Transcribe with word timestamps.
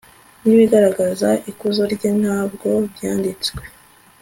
n'ibigaragaza 0.43 1.29
ikuzo 1.51 1.83
rye 1.93 2.09
nta 2.21 2.39
bwo 2.51 2.71
byanditswe 2.93 3.61